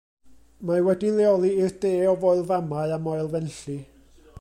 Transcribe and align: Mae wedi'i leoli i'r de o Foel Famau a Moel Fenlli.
Mae 0.69 0.83
wedi'i 0.87 1.11
leoli 1.19 1.53
i'r 1.67 1.77
de 1.85 1.93
o 2.13 2.17
Foel 2.25 2.43
Famau 2.53 2.97
a 2.97 2.99
Moel 3.05 3.35
Fenlli. 3.37 3.83